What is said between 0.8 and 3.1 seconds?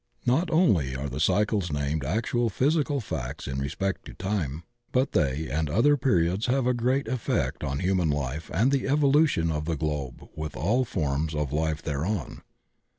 are Sie cycles named actual physical